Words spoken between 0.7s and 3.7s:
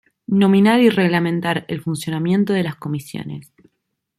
y reglamentar el funcionamiento de las Comisiones.